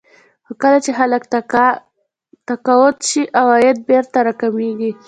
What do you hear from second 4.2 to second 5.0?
راکمېږي